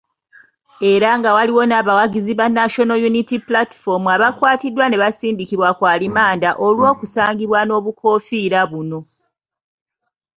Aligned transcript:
Era 0.91 1.09
nga 1.17 1.29
waliwo 1.35 1.63
n'abawagizi 1.67 2.33
ba 2.39 2.45
National 2.57 2.99
Unity 3.09 3.37
Platform 3.49 4.03
abaakwatiddwa 4.15 4.85
nebasindikibwa 4.87 5.69
ku 5.77 5.83
alimanda 5.93 6.49
olw'okusangibwa 6.65 7.59
n'obukoofiira 7.63 8.61
buno. 8.71 8.99